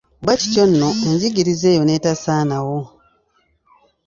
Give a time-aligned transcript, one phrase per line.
[0.23, 2.79] Bwekityo nno enjigiriza eyo n’etasaanawo.